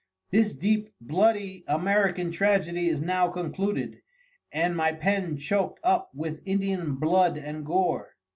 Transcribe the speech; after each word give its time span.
This 0.31 0.55
Deep, 0.55 0.89
Bloody 0.99 1.63
American 1.67 2.31
Tragedy 2.31 2.89
is 2.89 3.03
now 3.03 3.27
concluded, 3.27 4.01
and 4.51 4.75
my 4.75 4.93
Pen 4.93 5.37
choakt 5.37 5.77
up 5.83 6.09
with 6.11 6.41
Indian 6.43 6.95
Blood 6.95 7.37
and 7.37 7.63
Gore. 7.63 8.15